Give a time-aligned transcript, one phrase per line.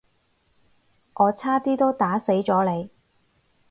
[1.13, 2.89] 我差啲都打死咗你